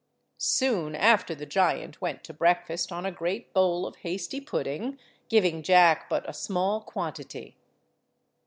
Soon 0.39 0.95
after 0.95 1.35
the 1.35 1.45
giant 1.45 2.01
went 2.01 2.23
to 2.23 2.33
breakfast 2.33 2.91
on 2.91 3.05
a 3.05 3.11
great 3.11 3.53
bowl 3.53 3.85
of 3.85 3.97
hasty 3.97 4.41
pudding, 4.41 4.97
giving 5.29 5.61
Jack 5.61 6.09
but 6.09 6.27
a 6.27 6.33
small 6.33 6.81
quantity. 6.81 7.55